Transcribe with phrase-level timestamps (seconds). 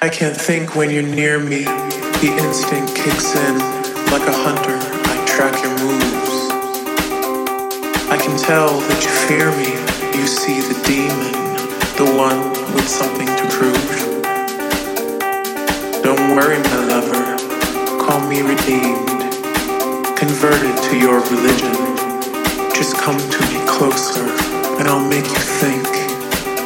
[0.00, 1.64] I can't think when you're near me.
[2.22, 3.58] The instinct kicks in.
[4.14, 6.38] Like a hunter, I track your moves.
[8.06, 9.74] I can tell that you fear me.
[10.14, 11.34] You see the demon,
[11.98, 12.38] the one
[12.78, 13.90] with something to prove.
[16.06, 17.18] Don't worry, my lover.
[17.98, 19.34] Call me redeemed.
[20.14, 21.74] Converted to your religion.
[22.70, 24.22] Just come to me closer,
[24.78, 25.82] and I'll make you think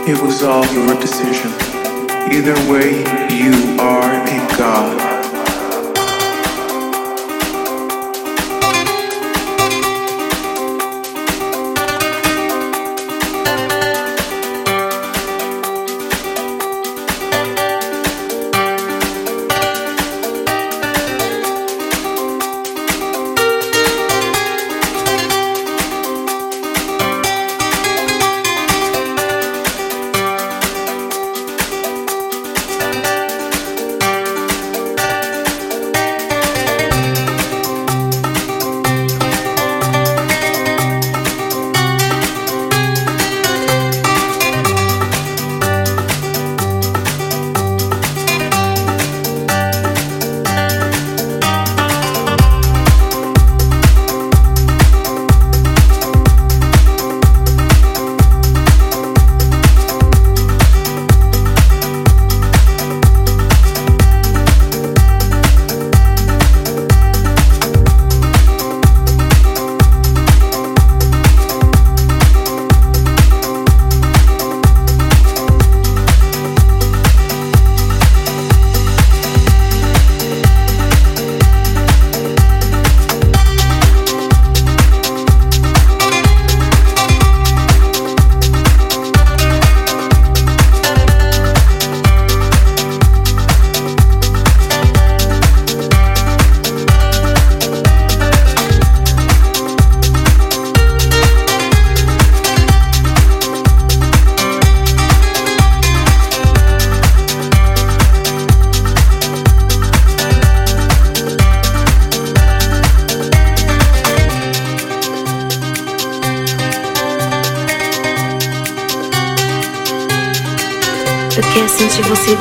[0.07, 1.72] it was all your decision.
[2.31, 3.01] Either way,
[3.35, 5.12] you are a god.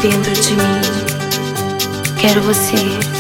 [0.02, 0.82] Dentro de mim.
[2.20, 3.11] Quero você.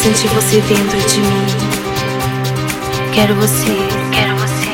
[0.00, 1.46] Sentir você dentro de mim.
[3.12, 3.76] Quero você,
[4.10, 4.70] quero você.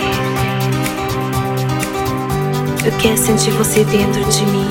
[2.87, 4.71] Eu quero sentir você dentro de mim.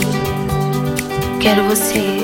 [1.41, 2.23] Quero você.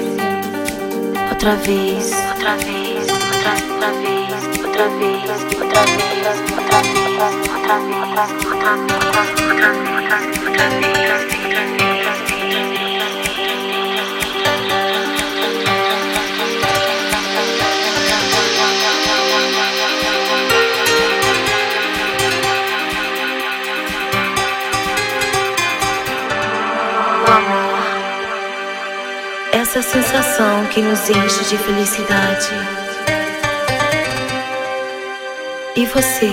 [1.29, 4.31] Outra vez, outra vez, outra, outra vez,
[4.63, 7.19] outra vez, outra vez, outra vez, outra vez,
[7.51, 9.11] outra vez, outra vez,
[9.43, 11.00] outra vez, outra vez,
[29.73, 32.49] essa sensação que nos enche de felicidade.
[35.77, 36.29] E você?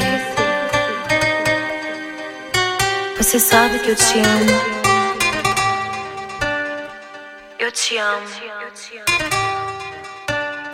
[3.16, 4.60] Você sabe que eu te amo.
[7.60, 8.27] Eu te amo.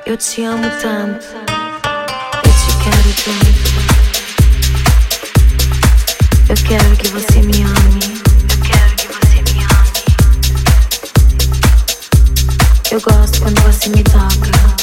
[0.06, 1.26] Eu te amo tanto.
[2.46, 3.74] Eu te quero tanto.
[6.48, 8.13] Eu quero que você me ame.
[12.94, 14.73] your glass when what's in your dark room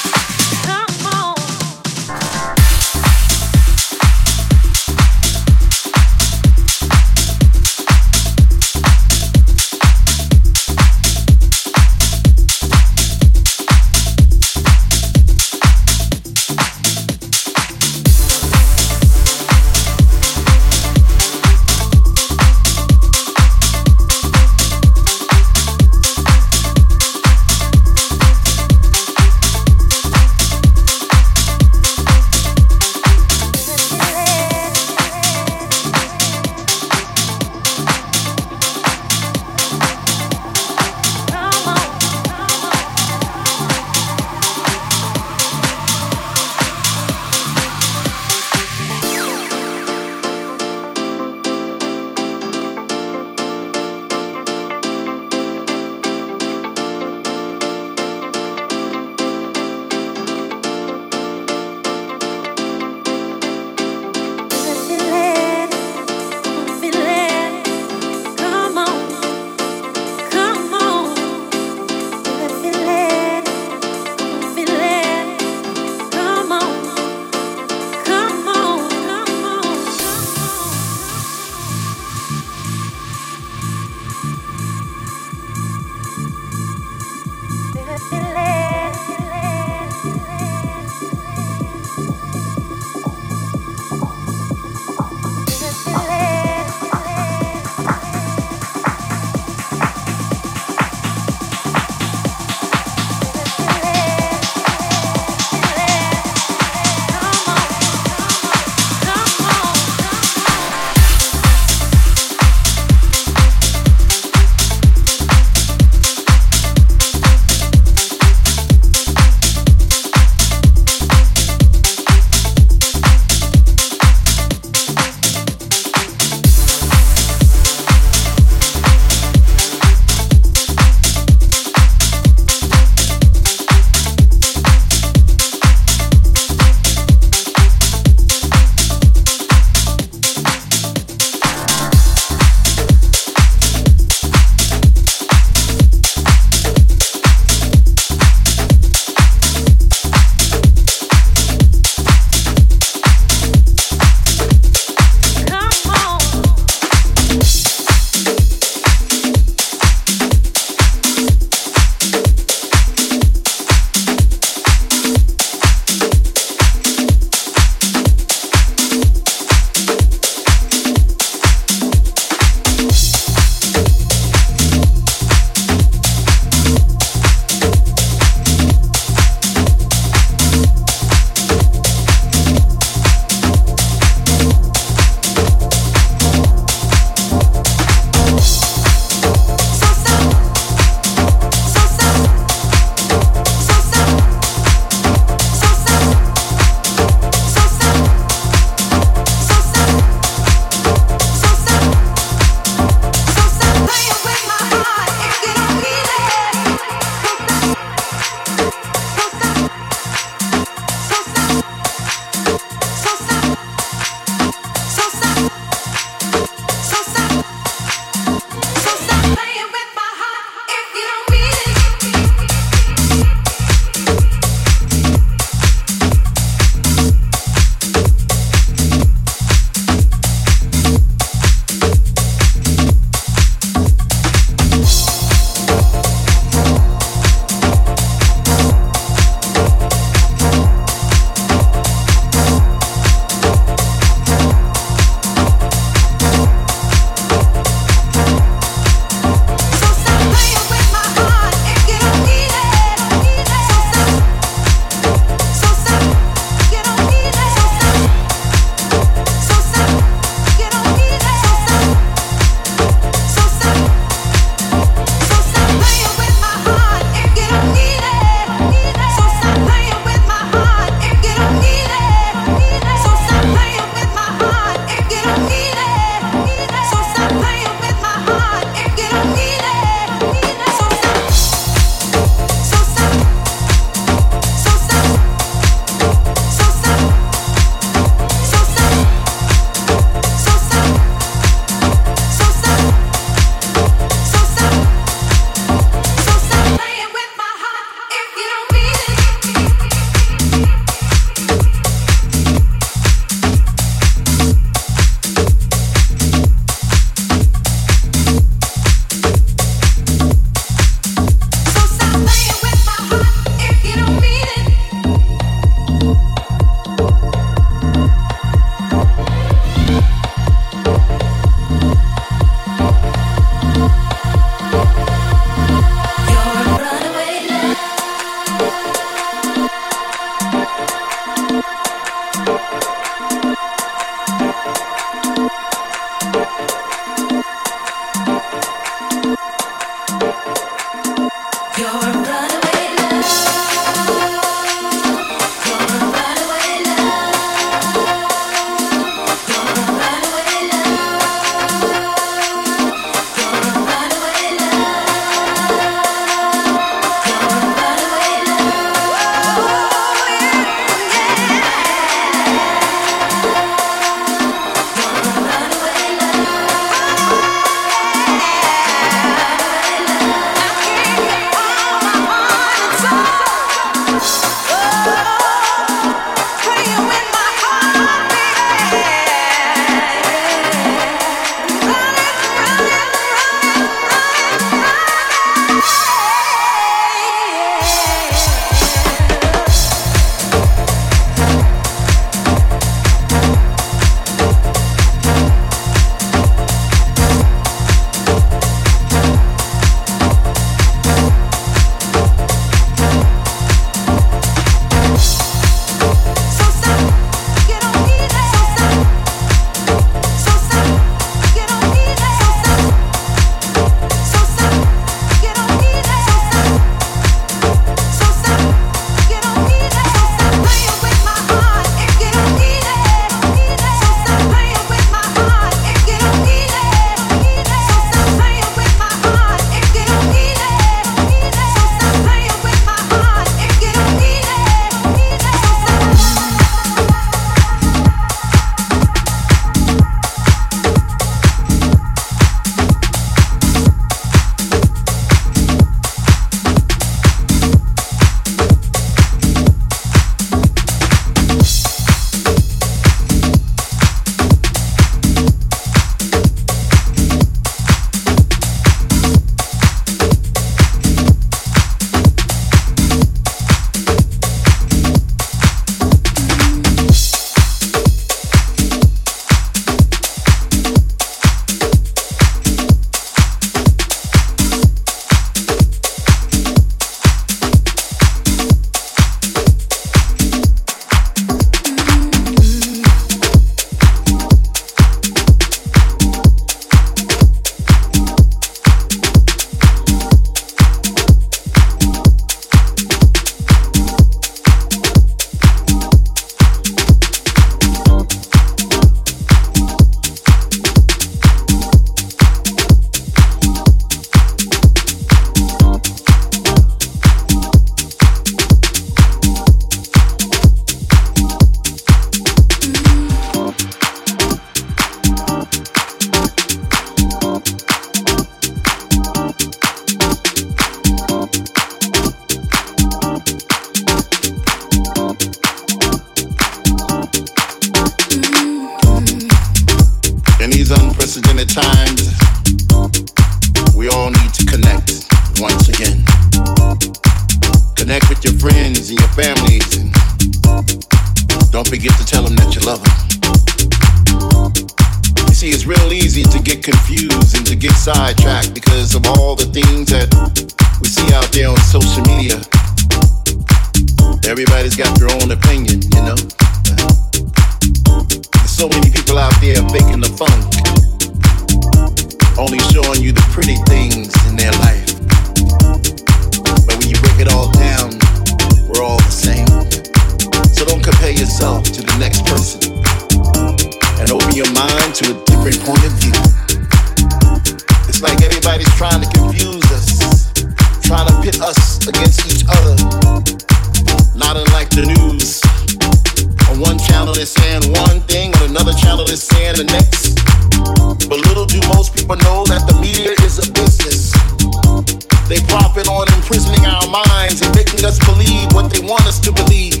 [596.08, 600.00] On imprisoning our minds and making us believe what they want us to believe.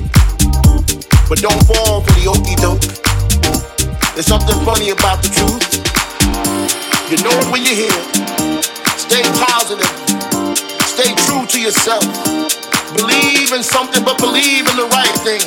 [1.28, 2.80] But don't fall for the okey doke.
[4.14, 5.60] There's something funny about the truth.
[7.12, 8.64] You know it when you hear it.
[8.96, 9.92] Stay positive.
[10.88, 12.02] Stay true to yourself.
[12.96, 15.44] Believe in something, but believe in the right thing.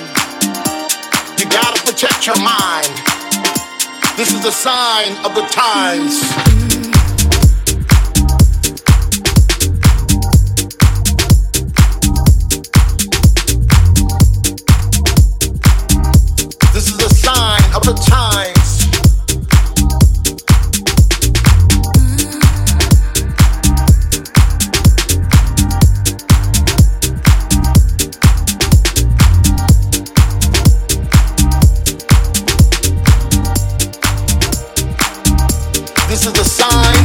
[1.41, 2.93] You gotta protect your mind.
[4.15, 6.52] This is a sign of the times.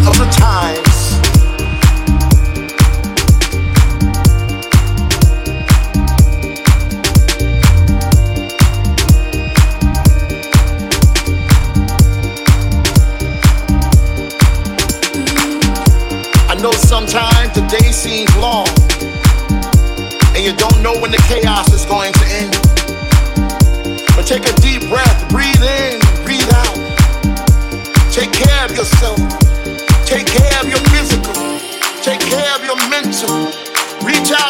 [0.09, 0.88] Of the times.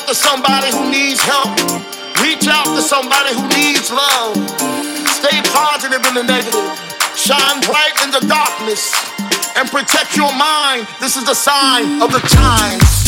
[0.09, 1.53] To somebody who needs help,
[2.23, 4.35] reach out to somebody who needs love.
[5.07, 6.65] Stay positive in the negative,
[7.15, 8.95] shine bright in the darkness
[9.55, 10.89] and protect your mind.
[10.99, 13.05] This is the sign of the times.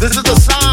[0.00, 0.69] This is the sign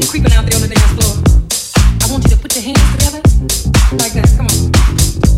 [0.00, 1.22] Creeping out there on the dance floor.
[2.00, 3.20] I want you to put your hands together
[3.98, 4.32] like that.
[4.36, 5.31] Come on.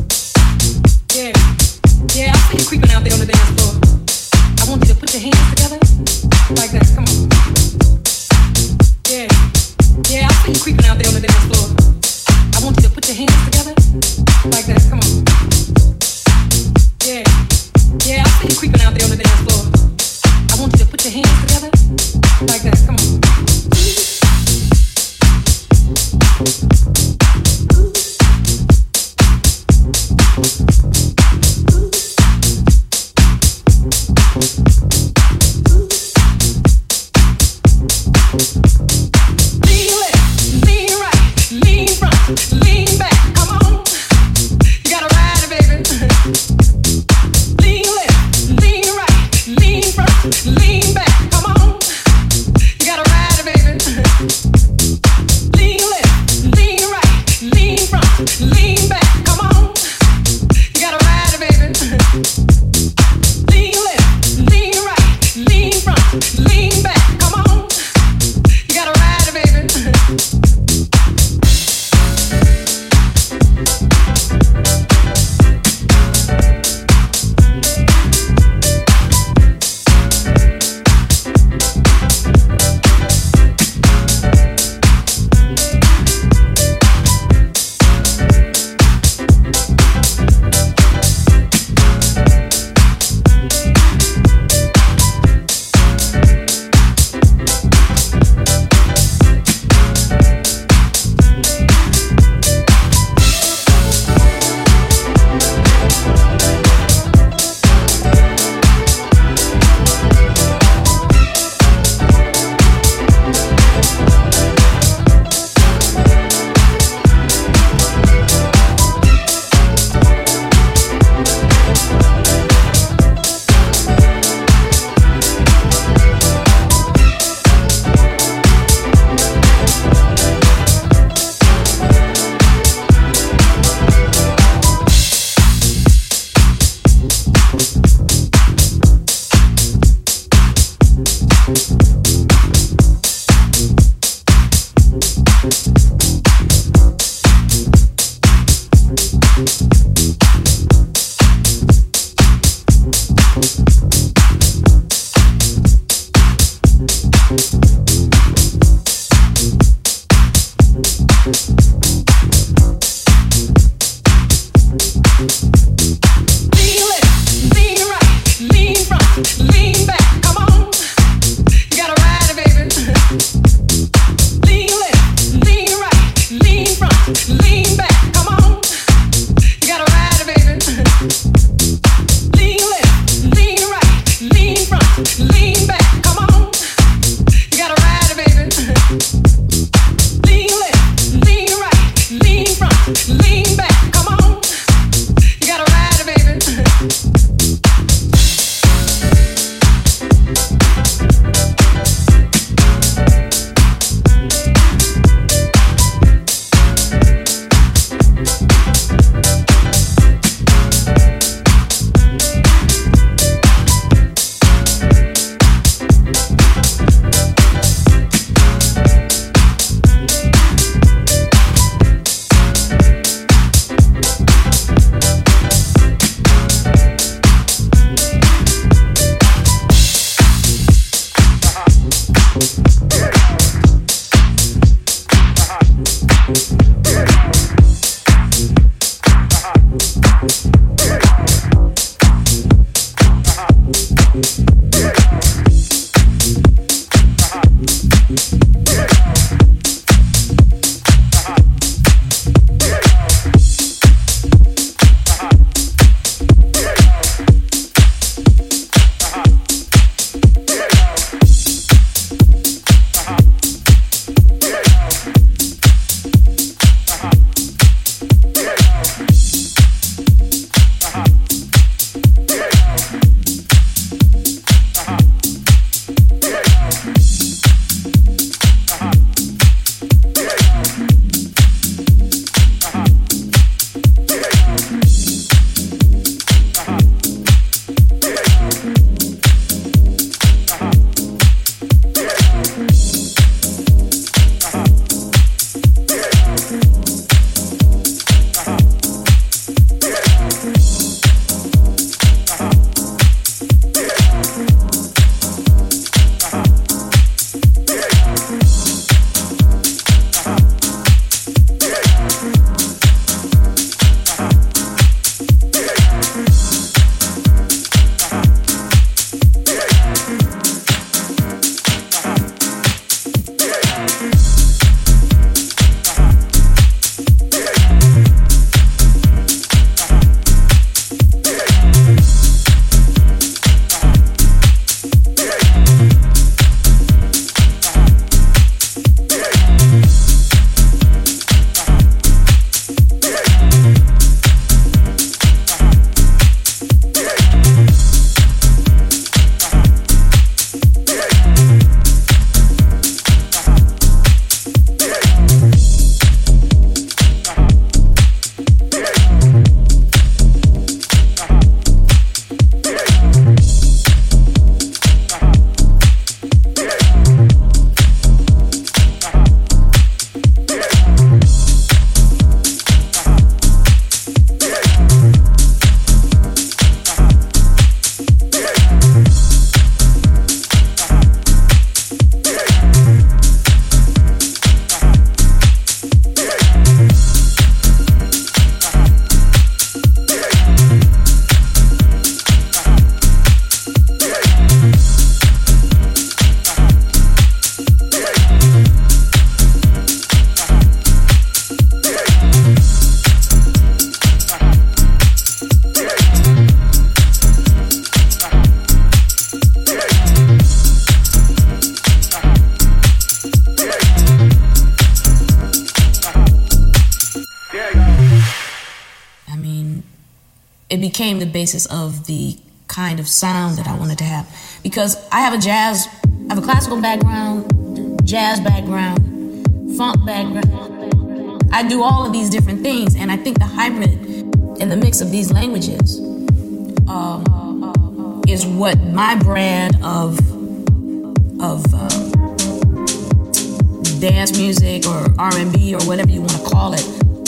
[444.36, 446.84] Music or R&B or whatever you want to call it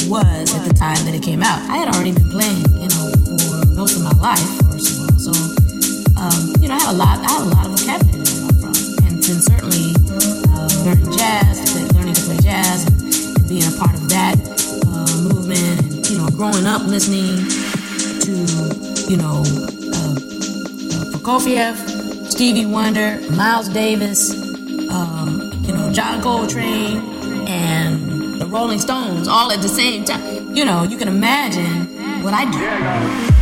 [0.09, 1.59] was at the time that it came out.
[1.71, 5.19] I had already been playing, you know, for most of my life, first of all.
[5.19, 5.33] So,
[6.15, 8.51] um, you know, I had a lot, I had a lot of vocabulary to draw
[8.63, 8.75] from,
[9.07, 9.95] and then certainly
[10.55, 11.59] uh, learning jazz,
[11.95, 12.97] learning to play jazz, and,
[13.49, 14.35] being a part of that
[14.91, 17.39] uh, movement, and you know, growing up listening
[18.27, 18.35] to,
[19.11, 19.47] you know,
[19.95, 21.75] uh, uh Prokofiev,
[22.31, 24.35] Stevie Wonder, Miles Davis,
[24.91, 25.36] um,
[25.97, 30.55] John Coltrane, and the Rolling Stones all at the same time.
[30.55, 33.36] You know, you can imagine what I do.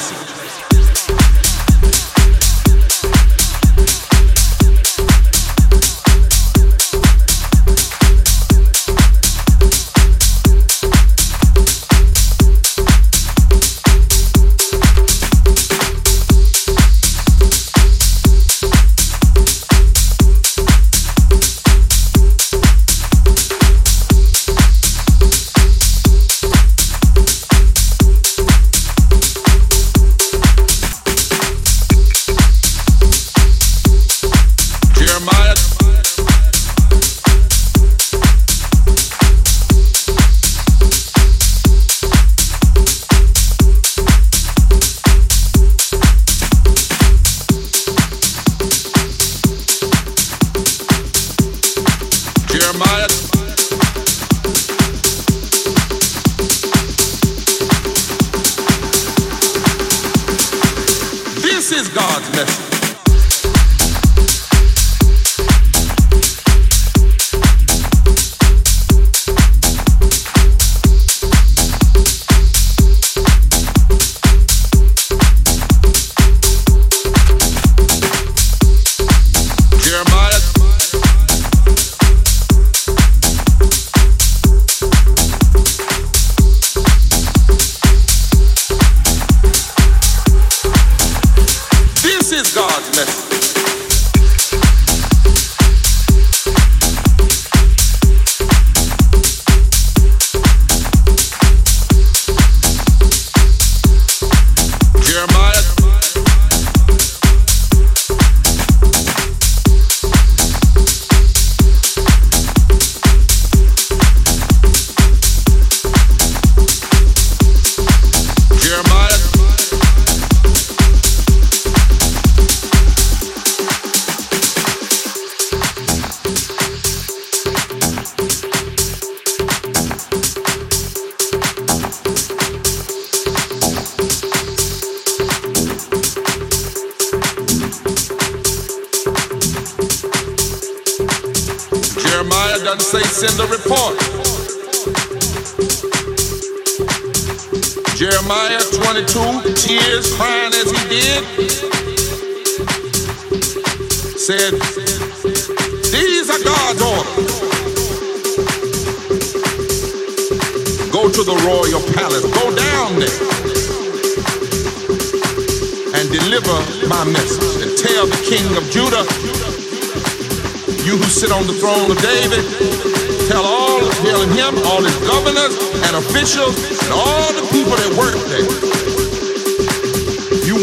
[0.00, 0.29] message.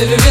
[0.00, 0.29] living